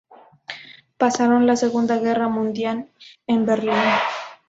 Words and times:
Pasaron 0.97 1.45
la 1.45 1.55
Segunda 1.55 1.99
Guerra 1.99 2.27
Mundial 2.27 2.89
en 3.27 3.45
Berlín. 3.45 3.75